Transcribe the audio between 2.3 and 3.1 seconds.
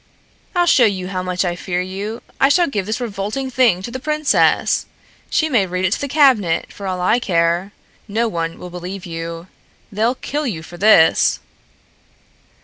I shall give this